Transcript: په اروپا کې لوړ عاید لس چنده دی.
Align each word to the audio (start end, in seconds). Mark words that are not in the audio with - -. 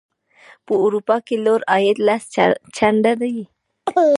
په 0.65 0.73
اروپا 0.83 1.17
کې 1.25 1.35
لوړ 1.45 1.59
عاید 1.71 1.97
لس 2.07 2.23
چنده 2.77 3.13
دی. 3.21 3.35